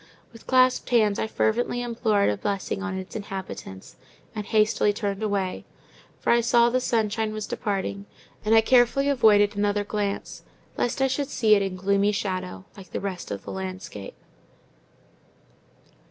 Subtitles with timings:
[0.33, 3.97] With clasped hands I fervently implored a blessing on its inhabitants,
[4.33, 5.63] and hastily turned away;
[6.19, 8.07] for I saw the sunshine was departing;
[8.43, 10.41] and I carefully avoided another glance,
[10.75, 14.15] lest I should see it in gloomy shadow, like the rest of the landscape.